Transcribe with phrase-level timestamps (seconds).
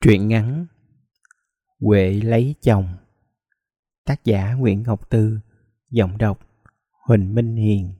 [0.00, 0.66] Truyện ngắn
[1.80, 2.96] Huệ lấy chồng.
[4.04, 5.38] Tác giả Nguyễn Ngọc Tư.
[5.90, 6.40] Giọng đọc
[7.06, 7.94] Huỳnh Minh Hiền.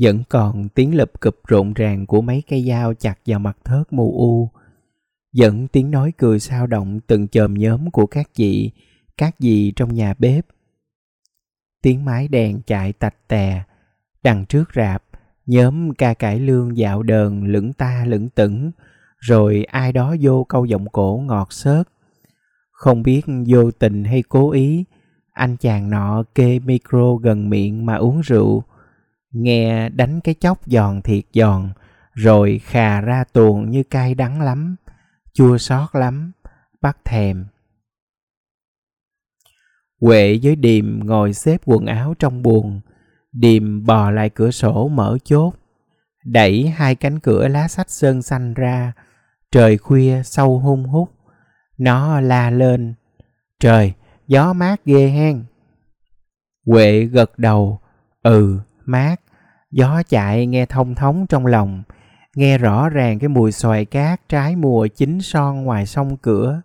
[0.00, 3.92] Vẫn còn tiếng lập cụp rộn ràng của mấy cây dao chặt vào mặt thớt
[3.92, 4.50] mù u.
[5.36, 8.72] Vẫn tiếng nói cười sao động từng chòm nhóm của các chị,
[9.16, 10.46] các dì trong nhà bếp.
[11.82, 13.64] Tiếng mái đèn chạy tạch tè
[14.22, 15.04] Đằng trước rạp
[15.50, 18.70] Nhóm ca cải lương dạo đờn lững ta lững tửng,
[19.18, 21.88] rồi ai đó vô câu giọng cổ ngọt xớt.
[22.70, 24.84] Không biết vô tình hay cố ý,
[25.32, 28.64] anh chàng nọ kê micro gần miệng mà uống rượu.
[29.30, 31.72] Nghe đánh cái chốc giòn thiệt giòn,
[32.12, 34.76] rồi khà ra tuồng như cay đắng lắm,
[35.32, 36.32] chua xót lắm,
[36.80, 37.44] bắt thèm.
[40.00, 42.80] Huệ với Điềm ngồi xếp quần áo trong buồng,
[43.32, 45.54] Điềm bò lại cửa sổ mở chốt,
[46.24, 48.92] đẩy hai cánh cửa lá sách sơn xanh ra.
[49.52, 51.10] Trời khuya sâu hung hút,
[51.78, 52.94] nó la lên.
[53.60, 53.92] Trời,
[54.26, 55.44] gió mát ghê hen.
[56.66, 57.80] Huệ gật đầu,
[58.22, 59.20] ừ, mát.
[59.70, 61.82] Gió chạy nghe thông thống trong lòng,
[62.36, 66.60] nghe rõ ràng cái mùi xoài cát trái mùa chín son ngoài sông cửa.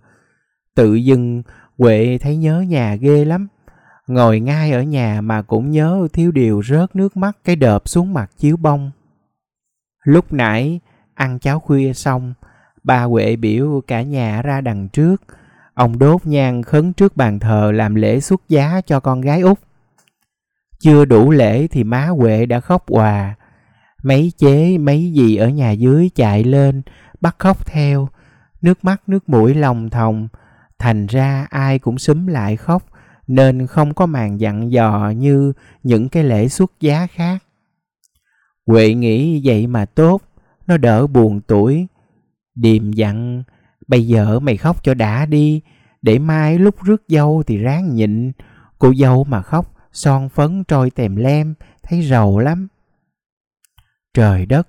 [0.76, 1.44] Tự dưng
[1.78, 3.48] Huệ thấy nhớ nhà ghê lắm
[4.08, 8.14] ngồi ngay ở nhà mà cũng nhớ thiếu điều rớt nước mắt cái đợp xuống
[8.14, 8.92] mặt chiếu bông.
[10.04, 10.80] Lúc nãy
[11.14, 12.34] ăn cháo khuya xong,
[12.84, 15.24] bà Huệ biểu cả nhà ra đằng trước,
[15.74, 19.60] ông đốt nhang khấn trước bàn thờ làm lễ xuất giá cho con gái út.
[20.80, 23.36] Chưa đủ lễ thì má Huệ đã khóc hòa.
[24.04, 26.82] Mấy chế mấy gì ở nhà dưới chạy lên,
[27.22, 28.10] bắt khóc theo,
[28.62, 30.28] nước mắt nước mũi lòng thòng,
[30.80, 32.84] thành ra ai cũng xúm lại khóc
[33.28, 37.44] nên không có màn dặn dò như những cái lễ xuất giá khác.
[38.68, 40.22] Huệ nghĩ vậy mà tốt,
[40.68, 41.88] nó đỡ buồn tuổi.
[42.56, 43.44] Điềm dặn,
[43.88, 45.62] bây giờ mày khóc cho đã đi,
[46.02, 48.32] để mai lúc rước dâu thì ráng nhịn.
[48.80, 52.68] Cô dâu mà khóc, son phấn trôi tèm lem, thấy rầu lắm.
[54.14, 54.68] Trời đất,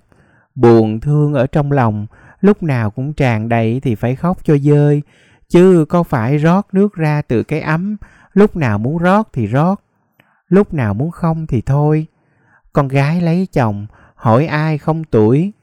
[0.55, 2.07] buồn thương ở trong lòng,
[2.41, 5.01] lúc nào cũng tràn đầy thì phải khóc cho dơi,
[5.49, 7.97] chứ có phải rót nước ra từ cái ấm
[8.37, 9.75] lúc nào muốn rót thì rót,
[10.47, 12.07] lúc nào muốn không thì thôi.
[12.73, 15.53] Con gái lấy chồng, hỏi ai không tuổi.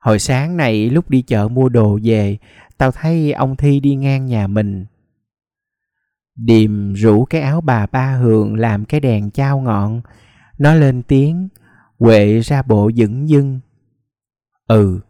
[0.00, 2.38] Hồi sáng này lúc đi chợ mua đồ về,
[2.78, 4.86] tao thấy ông thi đi ngang nhà mình.
[6.36, 10.02] Điềm rủ cái áo bà ba hường làm cái đèn trao ngọn.
[10.58, 11.48] Nó lên tiếng,
[11.98, 13.60] huệ ra bộ dửng dưng.
[14.66, 15.00] Ừ.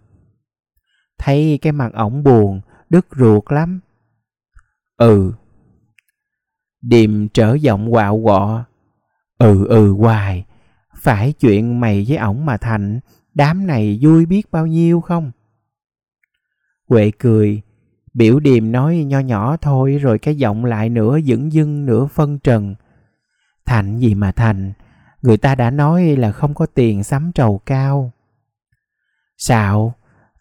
[1.19, 2.61] Thấy cái mặt ổng buồn,
[2.91, 3.81] đứt ruột lắm.
[4.97, 5.33] Ừ.
[6.83, 8.65] Điềm trở giọng quạo quọ.
[9.39, 10.45] Ừ ừ hoài,
[10.97, 13.01] phải chuyện mày với ổng mà thành,
[13.35, 15.31] đám này vui biết bao nhiêu không?
[16.89, 17.63] Huệ cười,
[18.15, 22.39] biểu điềm nói nho nhỏ thôi rồi cái giọng lại nửa dững dưng nửa phân
[22.39, 22.75] trần.
[23.67, 24.73] Thành gì mà thành,
[25.23, 28.13] người ta đã nói là không có tiền sắm trầu cao.
[29.37, 29.95] Sao,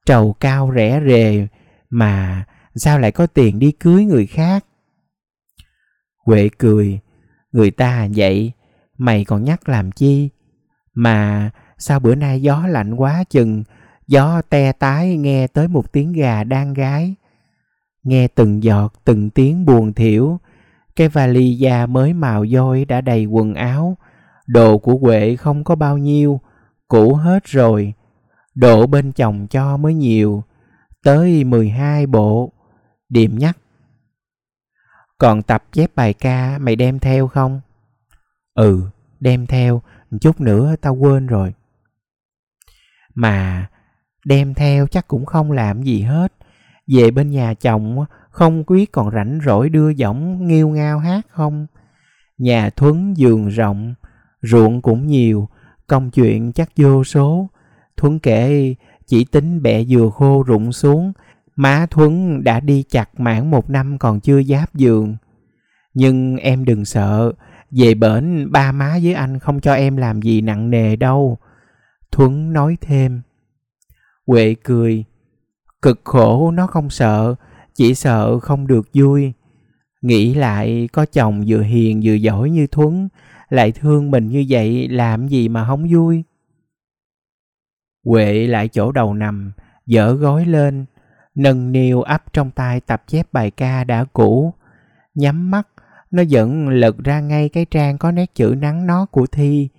[0.06, 1.48] trầu cao rẻ rề
[1.90, 2.46] mà
[2.76, 4.66] sao lại có tiền đi cưới người khác?
[6.30, 7.00] Huệ cười,
[7.52, 8.52] người ta vậy,
[8.98, 10.30] mày còn nhắc làm chi?
[10.94, 13.64] Mà sao bữa nay gió lạnh quá chừng,
[14.08, 17.16] gió te tái nghe tới một tiếng gà đang gái.
[18.04, 20.38] Nghe từng giọt, từng tiếng buồn thiểu,
[20.96, 23.98] cái vali da mới màu dôi đã đầy quần áo,
[24.48, 26.40] đồ của Huệ không có bao nhiêu,
[26.88, 27.94] cũ hết rồi.
[28.56, 30.44] đồ bên chồng cho mới nhiều,
[31.04, 32.54] tới 12 bộ.
[33.10, 33.58] điểm nhắc
[35.20, 37.62] còn tập chép bài ca mày đem theo không?
[38.54, 38.82] Ừ,
[39.20, 39.82] đem theo,
[40.22, 41.54] chút nữa tao quên rồi.
[43.16, 43.70] Mà
[44.26, 46.34] đem theo chắc cũng không làm gì hết.
[46.88, 51.68] Về bên nhà chồng không quyết còn rảnh rỗi đưa giọng nghiêu ngao hát không?
[52.38, 53.94] Nhà Thuấn giường rộng,
[54.42, 55.50] ruộng cũng nhiều,
[55.88, 57.50] công chuyện chắc vô số.
[57.98, 58.76] Thuấn kể
[59.08, 61.14] chỉ tính bẹ dừa khô rụng xuống,
[61.60, 65.16] Má Thuấn đã đi chặt mãn một năm còn chưa giáp giường.
[65.94, 67.32] Nhưng em đừng sợ,
[67.72, 71.38] về bển ba má với anh không cho em làm gì nặng nề đâu.
[72.12, 73.22] Thuấn nói thêm.
[74.28, 75.06] Huệ cười,
[75.82, 77.36] cực khổ nó không sợ,
[77.76, 79.34] chỉ sợ không được vui.
[80.02, 83.10] Nghĩ lại có chồng vừa hiền vừa giỏi như Thuấn,
[83.50, 86.24] lại thương mình như vậy làm gì mà không vui.
[88.06, 89.52] Huệ lại chỗ đầu nằm,
[89.86, 90.86] dở gói lên,
[91.40, 94.54] nâng niu ấp trong tay tập chép bài ca đã cũ.
[95.16, 95.68] Nhắm mắt,
[96.12, 99.70] nó vẫn lật ra ngay cái trang có nét chữ nắng nó của Thi.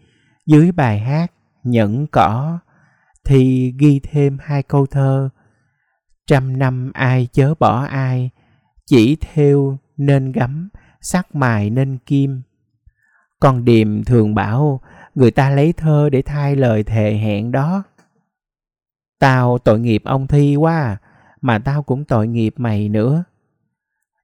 [0.46, 1.32] Dưới bài hát,
[1.64, 2.58] nhẫn cỏ
[3.24, 5.28] thì ghi thêm hai câu thơ
[6.26, 8.30] trăm năm ai chớ bỏ ai
[8.86, 10.68] chỉ theo nên gấm
[11.00, 12.42] sắc mài nên kim
[13.40, 14.80] Còn điềm thường bảo
[15.14, 17.82] người ta lấy thơ để thay lời thề hẹn đó
[19.18, 20.98] tao tội nghiệp ông thi quá à,
[21.40, 23.24] mà tao cũng tội nghiệp mày nữa.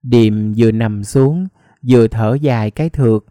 [0.02, 1.46] Điềm vừa nằm xuống,
[1.88, 3.22] vừa thở dài cái thượt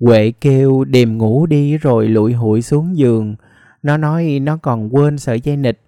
[0.00, 3.36] huệ kêu điềm ngủ đi rồi lụi hụi xuống giường.
[3.82, 5.80] Nó nói nó còn quên sợi dây nịch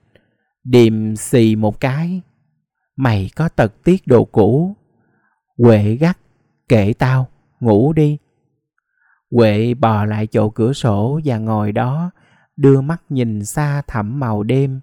[0.64, 2.20] điềm xì một cái.
[2.96, 4.76] Mày có tật tiết đồ cũ.
[5.58, 6.18] Huệ gắt,
[6.68, 7.28] kệ tao,
[7.60, 8.18] ngủ đi.
[9.30, 12.10] Huệ bò lại chỗ cửa sổ và ngồi đó,
[12.56, 14.80] đưa mắt nhìn xa thẳm màu đêm.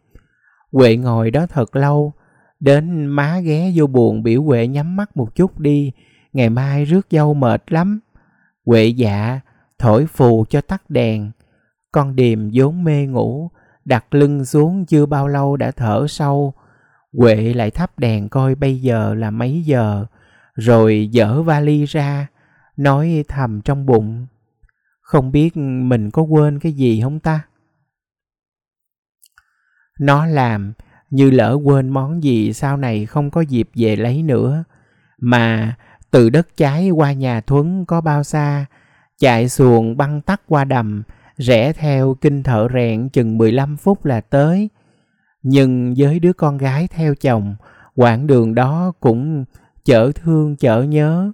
[0.71, 2.13] Huệ ngồi đó thật lâu
[2.59, 5.91] đến má ghé vô buồn biểu huệ nhắm mắt một chút đi.
[6.33, 7.99] Ngày mai rước dâu mệt lắm.
[8.65, 9.39] Huệ dạ
[9.79, 11.31] thổi phù cho tắt đèn.
[11.91, 13.49] Con điềm vốn mê ngủ,
[13.85, 16.53] đặt lưng xuống chưa bao lâu đã thở sâu.
[17.13, 20.05] Huệ lại thắp đèn coi bây giờ là mấy giờ,
[20.55, 22.27] rồi dở vali ra,
[22.77, 24.27] nói thầm trong bụng.
[25.01, 27.41] Không biết mình có quên cái gì không ta?
[29.99, 30.73] Nó làm
[31.09, 34.63] như lỡ quên món gì sau này không có dịp về lấy nữa.
[35.19, 35.75] Mà
[36.11, 38.65] từ đất trái qua nhà thuấn có bao xa,
[39.19, 41.03] chạy xuồng băng tắt qua đầm,
[41.37, 44.69] rẽ theo kinh thợ rèn chừng 15 phút là tới.
[45.43, 47.55] Nhưng với đứa con gái theo chồng,
[47.95, 49.45] quãng đường đó cũng
[49.85, 51.31] chở thương chở nhớ.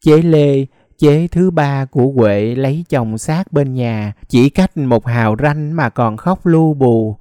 [0.00, 0.66] Chế lê,
[0.98, 5.76] chế thứ ba của huệ lấy chồng sát bên nhà, chỉ cách một hào ranh
[5.76, 7.16] mà còn khóc lu bù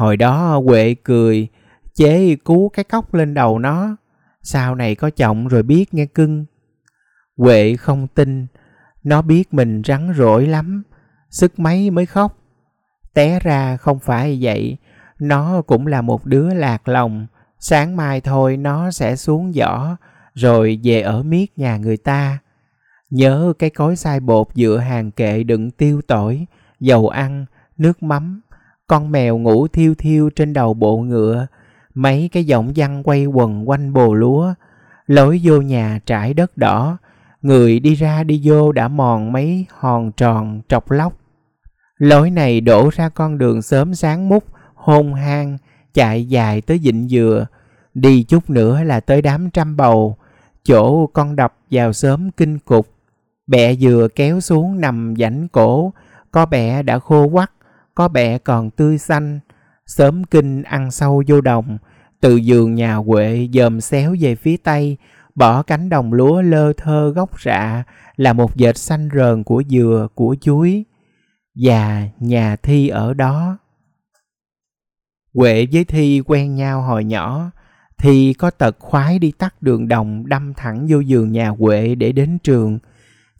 [0.00, 1.48] hồi đó huệ cười,
[1.94, 3.96] chế cú cái cốc lên đầu nó.
[4.42, 6.44] Sau này có chồng rồi biết nghe cưng.
[7.36, 8.46] Huệ không tin,
[9.02, 10.82] nó biết mình rắn rỗi lắm,
[11.30, 12.38] sức mấy mới khóc.
[13.14, 14.76] Té ra không phải vậy,
[15.18, 17.26] nó cũng là một đứa lạc lòng.
[17.58, 19.96] Sáng mai thôi nó sẽ xuống giỏ,
[20.34, 22.38] rồi về ở miết nhà người ta.
[23.10, 26.46] Nhớ cái cối xay bột dựa hàng kệ đựng tiêu tỏi,
[26.80, 27.46] dầu ăn,
[27.78, 28.40] nước mắm
[28.90, 31.46] con mèo ngủ thiêu thiêu trên đầu bộ ngựa.
[31.94, 34.54] Mấy cái giọng văn quay quần quanh bồ lúa.
[35.06, 36.98] Lối vô nhà trải đất đỏ.
[37.42, 41.16] Người đi ra đi vô đã mòn mấy hòn tròn trọc lóc.
[41.98, 44.44] Lối này đổ ra con đường sớm sáng mút,
[44.74, 45.58] hôn hang,
[45.94, 47.46] chạy dài tới dịnh dừa.
[47.94, 50.16] Đi chút nữa là tới đám trăm bầu.
[50.64, 52.88] Chỗ con đập vào sớm kinh cục.
[53.46, 55.92] Bẹ dừa kéo xuống nằm dãnh cổ.
[56.30, 57.50] Có bẹ đã khô quắt
[58.00, 59.40] có bẹ còn tươi xanh.
[59.86, 61.78] Sớm kinh ăn sâu vô đồng,
[62.20, 64.96] từ giường nhà huệ dòm xéo về phía tây,
[65.34, 67.84] bỏ cánh đồng lúa lơ thơ gốc rạ
[68.16, 70.84] là một dệt xanh rờn của dừa, của chuối.
[71.54, 73.58] Và nhà thi ở đó.
[75.34, 77.50] Huệ với thi quen nhau hồi nhỏ,
[77.98, 82.12] thi có tật khoái đi tắt đường đồng đâm thẳng vô giường nhà huệ để
[82.12, 82.78] đến trường.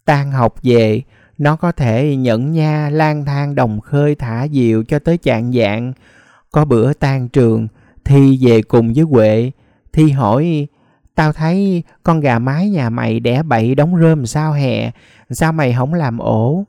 [0.04, 1.02] Tan học về
[1.40, 5.92] nó có thể nhẫn nha, lang thang, đồng khơi, thả diều cho tới chạng dạng.
[6.50, 7.68] Có bữa tan trường,
[8.04, 9.50] thi về cùng với huệ.
[9.92, 10.66] Thi hỏi,
[11.14, 14.90] tao thấy con gà mái nhà mày đẻ bậy đóng rơm sao hè?
[15.30, 16.64] Sao mày không làm ổ?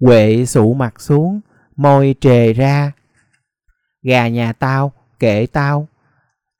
[0.00, 1.40] Huệ sụ mặt xuống,
[1.76, 2.92] môi trề ra.
[4.02, 5.88] Gà nhà tao, kệ tao.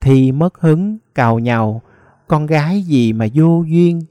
[0.00, 1.83] Thi mất hứng, cào nhàu
[2.29, 4.03] con gái gì mà vô duyên?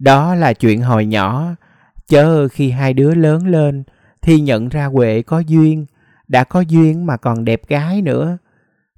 [0.00, 1.46] Đó là chuyện hồi nhỏ.
[2.08, 3.84] Chớ khi hai đứa lớn lên
[4.22, 5.86] thì nhận ra huệ có duyên,
[6.28, 8.38] đã có duyên mà còn đẹp gái nữa.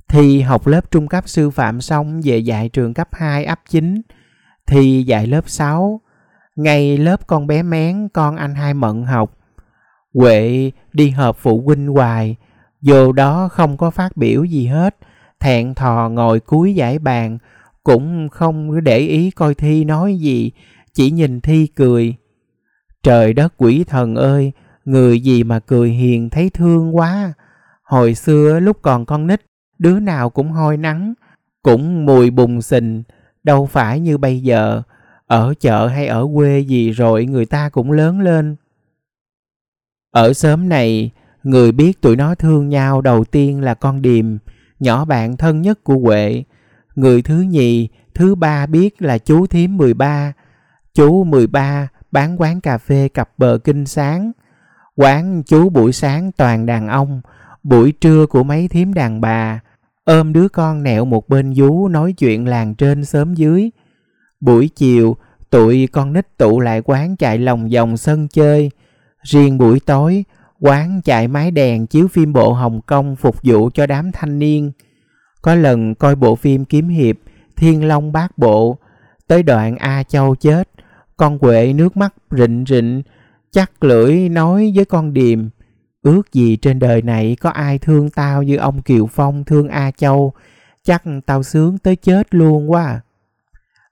[0.09, 4.03] Thì học lớp trung cấp sư phạm xong về dạy trường cấp 2 ấp 9
[4.67, 6.01] thì dạy lớp 6
[6.57, 9.37] ngay lớp con bé mén, con anh hai mận học.
[10.15, 12.37] Huệ đi họp phụ huynh hoài.
[12.83, 14.97] Vô đó không có phát biểu gì hết,
[15.41, 17.39] thẹn thò ngồi cuối giải bàn,
[17.85, 20.53] cũng không để ý coi thi nói gì
[20.95, 22.15] chỉ nhìn thi cười.
[23.03, 24.53] Trời đất quỷ thần ơi,
[24.85, 27.33] người gì mà cười hiền thấy thương quá.
[27.83, 29.41] Hồi xưa lúc còn con nít,
[29.79, 31.15] đứa nào cũng hôi nắng,
[31.63, 33.03] cũng mùi bùng xình.
[33.45, 34.83] Đâu phải như bây giờ,
[35.27, 38.57] ở chợ hay ở quê gì rồi người ta cũng lớn lên.
[40.11, 41.11] Ở xóm này,
[41.43, 44.39] người biết tụi nó thương nhau đầu tiên là con điềm,
[44.81, 46.45] nhỏ bạn thân nhất của huệ.
[46.95, 50.33] Người thứ nhì, thứ ba biết là chú thím 13
[50.95, 54.33] chú 13 bán quán cà phê cặp bờ kinh sáng.
[54.97, 57.21] Quán chú buổi sáng toàn đàn ông
[57.63, 59.61] buổi trưa của mấy thím đàn bà.
[60.05, 63.71] Ôm đứa con nẹo một bên vú nói chuyện làng trên sớm dưới.
[64.41, 65.17] Buổi chiều
[65.51, 68.71] tụi con nít tụ lại quán chạy lòng vòng sân chơi.
[69.23, 70.25] Riêng buổi tối,
[70.61, 74.73] quán chạy máy đèn chiếu phim bộ Hồng Kông phục vụ cho đám thanh niên.
[75.43, 77.17] Có lần coi bộ phim kiếm hiệp
[77.57, 78.79] Thiên Long Bát Bộ,
[79.29, 80.69] tới đoạn A Châu chết,
[81.17, 83.03] con Huệ nước mắt rịn rịn,
[83.51, 85.49] chắc lưỡi nói với con Điềm,
[86.03, 89.91] ước gì trên đời này có ai thương tao như ông Kiều Phong thương A
[89.91, 90.33] Châu,
[90.83, 93.01] chắc tao sướng tới chết luôn quá à.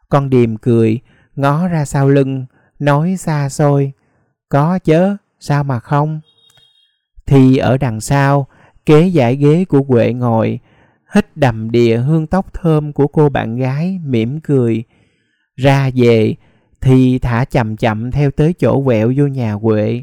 [0.08, 1.00] Con Điềm cười,
[1.36, 2.46] ngó ra sau lưng,
[2.78, 3.92] nói xa xôi,
[4.48, 6.20] có chớ, sao mà không?
[7.26, 8.46] Thì ở đằng sau,
[8.86, 10.60] kế giải ghế của Huệ ngồi,
[11.14, 14.84] hít đầm đìa hương tóc thơm của cô bạn gái, mỉm cười.
[15.56, 16.34] Ra về,
[16.80, 20.02] thì thả chậm chậm theo tới chỗ quẹo vô nhà Huệ.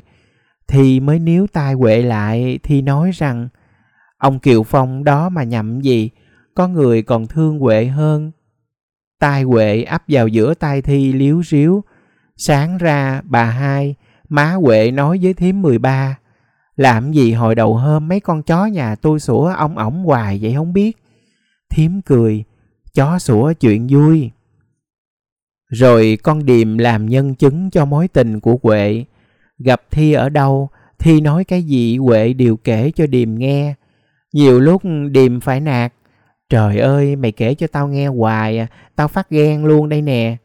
[0.67, 3.47] Thì mới níu tai Huệ lại thì nói rằng,
[4.17, 6.09] Ông Kiều Phong đó mà nhậm gì,
[6.55, 8.31] Có người còn thương Huệ hơn.
[9.19, 11.83] Tai Huệ ấp vào giữa tai Thi liếu ríu.
[12.37, 13.95] Sáng ra, bà hai,
[14.29, 16.17] Má Huệ nói với thím 13
[16.75, 20.53] Làm gì hồi đầu hôm mấy con chó nhà tôi sủa ông ổng hoài vậy
[20.55, 20.97] không biết?
[21.69, 22.43] Thím cười,
[22.93, 24.31] Chó sủa chuyện vui
[25.69, 29.05] rồi con Điềm làm nhân chứng cho mối tình của Huệ.
[29.59, 30.69] Gặp Thi ở đâu,
[30.99, 33.73] Thi nói cái gì Huệ đều kể cho Điềm nghe.
[34.33, 34.81] Nhiều lúc
[35.11, 35.93] Điềm phải nạt.
[36.49, 40.37] Trời ơi, mày kể cho tao nghe hoài à, tao phát ghen luôn đây nè.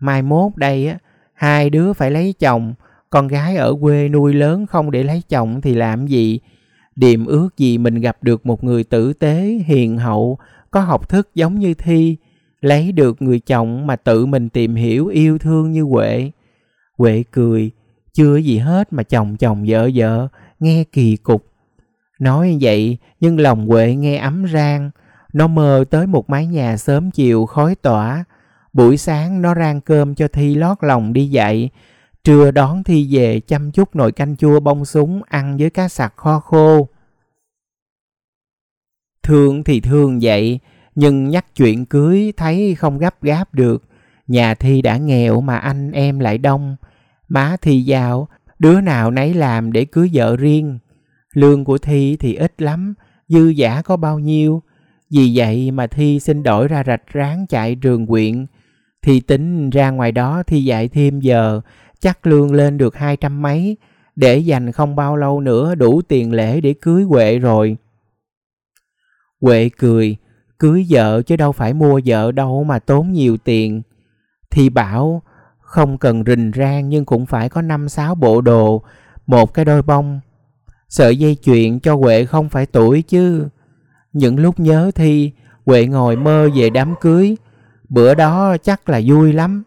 [0.00, 0.98] Mai mốt đây á,
[1.34, 2.74] hai đứa phải lấy chồng,
[3.10, 6.40] con gái ở quê nuôi lớn không để lấy chồng thì làm gì?
[6.96, 10.38] Điềm ước gì mình gặp được một người tử tế, hiền hậu,
[10.70, 12.16] có học thức giống như Thi,
[12.64, 16.30] lấy được người chồng mà tự mình tìm hiểu yêu thương như Huệ.
[16.98, 17.70] Huệ cười,
[18.12, 20.28] chưa gì hết mà chồng chồng vợ vợ,
[20.60, 21.46] nghe kỳ cục.
[22.20, 24.90] Nói vậy nhưng lòng Huệ nghe ấm rang,
[25.32, 28.24] nó mơ tới một mái nhà sớm chiều khói tỏa.
[28.72, 31.70] Buổi sáng nó rang cơm cho Thi lót lòng đi dậy,
[32.24, 36.16] trưa đón Thi về chăm chút nồi canh chua bông súng ăn với cá sặc
[36.16, 36.88] kho khô.
[39.22, 40.60] Thương thì thương vậy,
[40.94, 43.82] nhưng nhắc chuyện cưới thấy không gấp gáp được.
[44.26, 46.76] Nhà Thi đã nghèo mà anh em lại đông.
[47.28, 50.78] Má Thi giàu, đứa nào nấy làm để cưới vợ riêng.
[51.34, 52.94] Lương của Thi thì ít lắm,
[53.28, 54.62] dư giả có bao nhiêu.
[55.10, 58.46] Vì vậy mà Thi xin đổi ra rạch ráng chạy trường quyện.
[59.02, 61.60] Thi tính ra ngoài đó Thi dạy thêm giờ,
[62.00, 63.76] chắc lương lên được hai trăm mấy,
[64.16, 67.76] để dành không bao lâu nữa đủ tiền lễ để cưới Huệ rồi.
[69.40, 70.16] Huệ cười,
[70.58, 73.82] cưới vợ chứ đâu phải mua vợ đâu mà tốn nhiều tiền.
[74.50, 75.22] Thì bảo
[75.60, 78.82] không cần rình rang nhưng cũng phải có năm sáu bộ đồ,
[79.26, 80.20] một cái đôi bông.
[80.88, 83.48] Sợi dây chuyện cho Huệ không phải tuổi chứ.
[84.12, 85.32] Những lúc nhớ thi,
[85.66, 87.36] Huệ ngồi mơ về đám cưới.
[87.88, 89.62] Bữa đó chắc là vui lắm.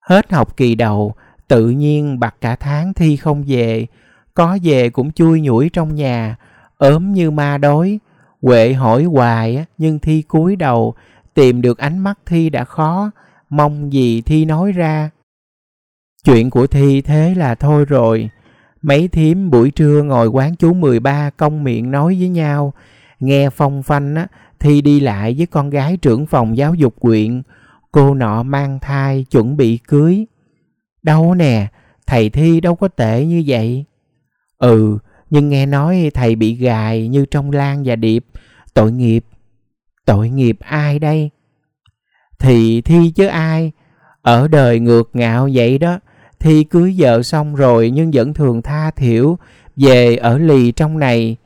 [0.00, 1.14] Hết học kỳ đầu,
[1.48, 3.86] tự nhiên bặt cả tháng thi không về.
[4.34, 6.36] Có về cũng chui nhủi trong nhà,
[6.78, 7.98] ốm như ma đói.
[8.44, 10.94] Huệ hỏi hoài nhưng Thi cúi đầu,
[11.34, 13.10] tìm được ánh mắt Thi đã khó,
[13.50, 15.10] mong gì Thi nói ra.
[16.24, 18.30] Chuyện của Thi thế là thôi rồi.
[18.82, 22.72] Mấy thím buổi trưa ngồi quán chú 13 công miệng nói với nhau.
[23.20, 24.26] Nghe phong phanh á,
[24.60, 27.42] Thi đi lại với con gái trưởng phòng giáo dục quyện.
[27.92, 30.26] Cô nọ mang thai chuẩn bị cưới.
[31.02, 31.66] Đâu nè,
[32.06, 33.84] thầy Thi đâu có tệ như vậy.
[34.58, 34.98] Ừ,
[35.30, 38.24] nhưng nghe nói thầy bị gài như trong Lan và Điệp.
[38.74, 39.24] Tội nghiệp.
[40.04, 41.30] Tội nghiệp ai đây?
[42.38, 43.72] Thì thi chứ ai?
[44.22, 45.98] Ở đời ngược ngạo vậy đó.
[46.40, 49.38] Thi cưới vợ xong rồi nhưng vẫn thường tha thiểu
[49.76, 51.36] về ở lì trong này.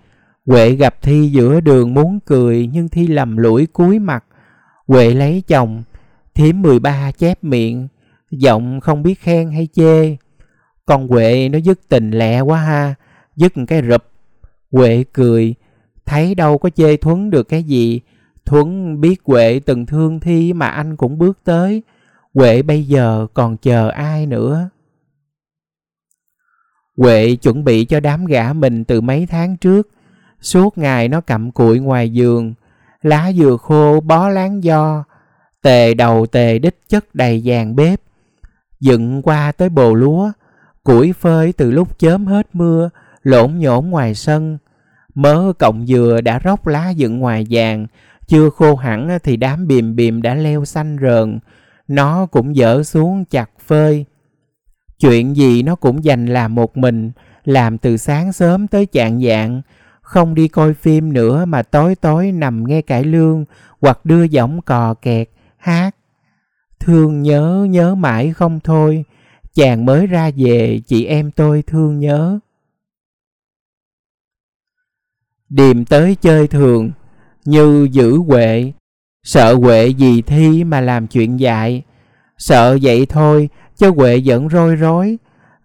[0.47, 4.25] Huệ gặp Thi giữa đường muốn cười nhưng Thi lầm lũi cúi mặt.
[4.87, 5.83] Huệ lấy chồng,
[6.35, 7.89] thiếm 13 chép miệng,
[8.31, 10.17] giọng không biết khen hay chê.
[10.87, 12.95] Con Huệ nó dứt tình lẹ quá ha
[13.39, 14.05] dứt cái rụp.
[14.73, 15.55] Huệ cười,
[16.07, 18.01] thấy đâu có chê Thuấn được cái gì.
[18.45, 21.83] Thuấn biết Huệ từng thương Thi mà anh cũng bước tới.
[22.35, 24.69] Huệ bây giờ còn chờ ai nữa.
[26.97, 29.89] Huệ chuẩn bị cho đám gã mình từ mấy tháng trước.
[30.41, 32.55] Suốt ngày nó cặm cụi ngoài giường,
[33.03, 35.05] lá dừa khô bó láng do,
[35.63, 38.01] tề đầu tề đích chất đầy vàng bếp.
[38.81, 40.33] Dựng qua tới bồ lúa,
[40.85, 42.91] củi phơi từ lúc chớm hết mưa,
[43.29, 44.59] lộn nhổn ngoài sân.
[45.15, 47.87] Mớ cọng dừa đã róc lá dựng ngoài vàng,
[48.27, 51.39] chưa khô hẳn thì đám bìm bìm đã leo xanh rờn,
[51.89, 54.05] nó cũng dở xuống chặt phơi.
[55.01, 57.11] Chuyện gì nó cũng dành làm một mình,
[57.45, 59.63] làm từ sáng sớm tới chạng dạng,
[60.01, 63.45] không đi coi phim nữa mà tối tối nằm nghe cải lương
[63.81, 65.95] hoặc đưa giọng cò kẹt, hát.
[66.81, 69.05] Thương nhớ nhớ mãi không thôi,
[69.55, 72.39] chàng mới ra về chị em tôi thương nhớ
[75.49, 76.91] điềm tới chơi thường,
[77.45, 78.73] như giữ huệ.
[79.23, 81.83] Sợ huệ gì thi mà làm chuyện dại.
[82.39, 85.19] Sợ vậy thôi, chứ huệ vẫn rối rối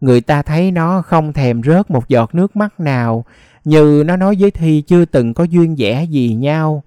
[0.03, 3.25] người ta thấy nó không thèm rớt một giọt nước mắt nào,
[3.63, 6.83] như nó nói với thi chưa từng có duyên vẻ gì nhau.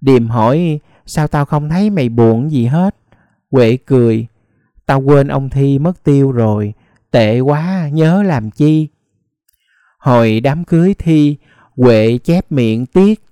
[0.00, 2.96] Điềm hỏi, sao tao không thấy mày buồn gì hết?
[3.50, 4.26] Huệ cười,
[4.86, 6.74] tao quên ông thi mất tiêu rồi,
[7.10, 8.88] tệ quá, nhớ làm chi?
[9.98, 11.36] Hồi đám cưới thi
[11.80, 13.22] huệ chép miệng tiếc.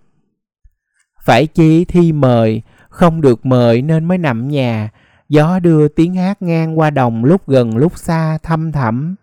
[1.24, 4.90] Phải chi thi mời, không được mời nên mới nằm nhà.
[5.28, 9.14] Gió đưa tiếng hát ngang qua đồng lúc gần lúc xa thăm thẳm.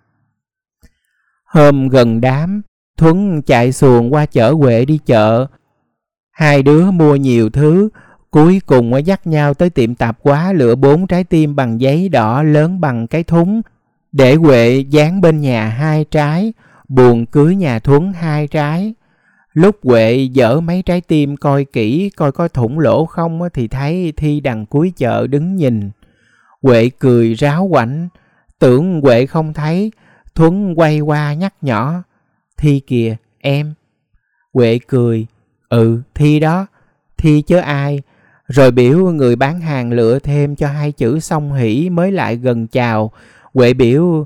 [1.45, 2.61] Hôm gần đám,
[2.97, 5.45] thuấn chạy xuồng qua chở huệ đi chợ.
[6.31, 7.89] Hai đứa mua nhiều thứ,
[8.31, 12.43] cuối cùng dắt nhau tới tiệm tạp hóa lựa bốn trái tim bằng giấy đỏ
[12.43, 13.61] lớn bằng cái thúng,
[14.11, 16.53] để huệ dán bên nhà hai trái,
[16.87, 18.93] buồn cưới nhà thuấn hai trái.
[19.55, 24.13] Lúc Huệ dở mấy trái tim coi kỹ coi có thủng lỗ không thì thấy
[24.17, 25.91] Thi đằng cuối chợ đứng nhìn.
[26.61, 28.07] Huệ cười ráo quảnh,
[28.59, 29.91] tưởng Huệ không thấy,
[30.35, 32.03] Thuấn quay qua nhắc nhỏ.
[32.57, 33.73] Thi kìa, em.
[34.53, 35.25] Huệ cười,
[35.69, 36.67] ừ, Thi đó,
[37.17, 38.01] Thi chớ ai.
[38.47, 42.67] Rồi biểu người bán hàng lựa thêm cho hai chữ song hỷ mới lại gần
[42.67, 43.11] chào.
[43.53, 44.25] Huệ biểu,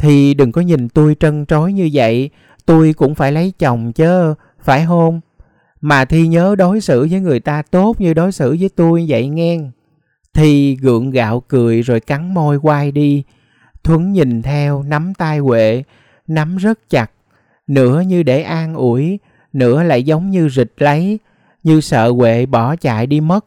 [0.00, 2.30] Thi đừng có nhìn tôi trân trối như vậy,
[2.66, 4.34] tôi cũng phải lấy chồng chứ
[4.68, 5.20] phải hôn
[5.80, 9.28] mà thi nhớ đối xử với người ta tốt như đối xử với tôi vậy
[9.28, 9.58] nghe.
[10.34, 13.24] Thi gượng gạo cười rồi cắn môi quay đi.
[13.84, 15.82] Thuấn nhìn theo, nắm tay huệ,
[16.26, 17.10] nắm rất chặt.
[17.66, 19.18] Nửa như để an ủi,
[19.52, 21.18] nửa lại giống như rịch lấy,
[21.62, 23.44] như sợ huệ bỏ chạy đi mất.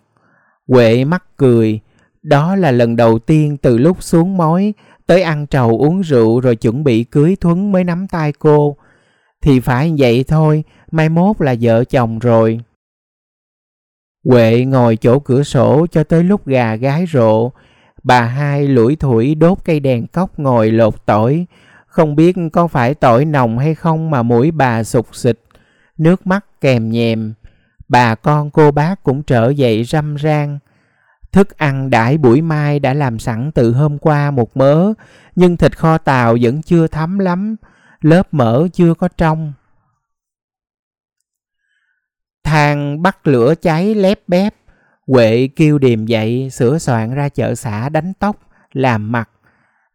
[0.68, 1.80] Huệ mắc cười.
[2.24, 4.74] Đó là lần đầu tiên từ lúc xuống mối
[5.08, 8.78] tới ăn trầu uống rượu rồi chuẩn bị cưới thuấn mới nắm tay cô
[9.42, 12.60] thì phải vậy thôi mai mốt là vợ chồng rồi.
[14.26, 17.52] Huệ ngồi chỗ cửa sổ cho tới lúc gà gái rộ,
[18.04, 21.46] bà hai lủi thủi đốt cây đèn cốc ngồi lột tỏi,
[21.88, 25.40] không biết có phải tỏi nồng hay không mà mũi bà sụt xịt,
[25.98, 27.34] nước mắt kèm nhèm.
[27.88, 30.60] Bà con cô bác cũng trở dậy râm ran.
[31.32, 34.94] Thức ăn đãi buổi mai đã làm sẵn từ hôm qua một mớ,
[35.36, 37.56] nhưng thịt kho tàu vẫn chưa thấm lắm,
[38.02, 39.54] lớp mỡ chưa có trong.
[42.44, 44.56] Than bắt lửa cháy lép bép,
[45.08, 48.40] Huệ kêu Điềm dậy sửa soạn ra chợ xã đánh tóc,
[48.74, 49.30] làm mặt.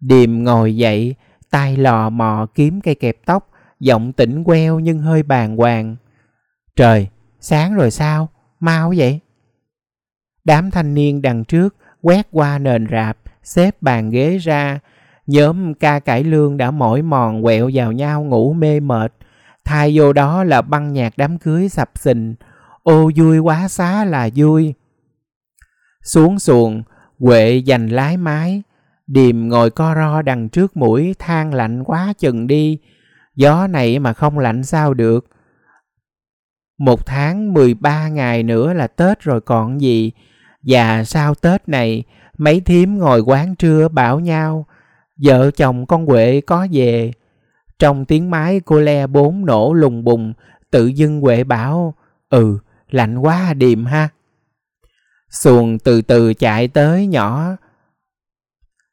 [0.01, 1.15] Điềm ngồi dậy,
[1.51, 5.97] tay lò mò kiếm cây kẹp tóc, giọng tỉnh queo nhưng hơi bàng hoàng.
[6.77, 7.09] Trời,
[7.41, 8.29] sáng rồi sao?
[8.61, 9.21] Mau vậy?
[10.45, 14.81] Đám thanh niên đằng trước quét qua nền rạp, xếp bàn ghế ra.
[15.27, 19.13] Nhóm ca cải lương đã mỏi mòn quẹo vào nhau ngủ mê mệt.
[19.65, 22.35] Thay vô đó là băng nhạc đám cưới sập sình.
[22.83, 24.75] Ô vui quá xá là vui.
[26.03, 26.83] Xuống xuồng,
[27.19, 28.63] Huệ giành lái mái.
[29.07, 32.79] Điềm ngồi co ro đằng trước mũi than lạnh quá chừng đi.
[33.35, 35.27] Gió này mà không lạnh sao được.
[36.79, 40.13] Một tháng 13 ngày nữa là Tết rồi còn gì.
[40.63, 42.05] Và sau Tết này,
[42.39, 44.67] mấy thím ngồi quán trưa bảo nhau,
[45.23, 47.13] vợ chồng con Huệ có về.
[47.79, 50.33] Trong tiếng máy cô le bốn nổ lùng bùng,
[50.71, 51.95] tự dưng Huệ bảo,
[52.29, 52.59] ừ,
[52.91, 54.09] lạnh quá à, điềm ha.
[55.31, 57.57] Xuồng từ từ chạy tới nhỏ.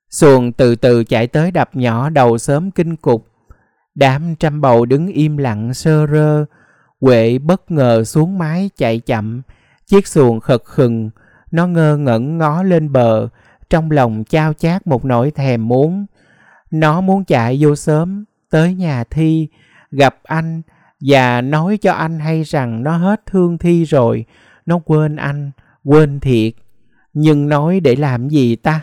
[0.09, 3.27] Xuồng từ từ chạy tới đập nhỏ đầu sớm kinh cục.
[3.95, 6.45] Đám trăm bầu đứng im lặng sơ rơ.
[7.01, 9.41] Huệ bất ngờ xuống mái chạy chậm.
[9.85, 11.09] Chiếc xuồng khật khừng.
[11.51, 13.27] Nó ngơ ngẩn ngó lên bờ.
[13.69, 16.05] Trong lòng trao chát một nỗi thèm muốn.
[16.73, 19.47] Nó muốn chạy vô sớm tới nhà Thi,
[19.91, 20.61] gặp anh
[21.01, 24.25] và nói cho anh hay rằng nó hết thương Thi rồi,
[24.65, 25.51] nó quên anh,
[25.83, 26.53] quên thiệt.
[27.13, 28.81] Nhưng nói để làm gì ta?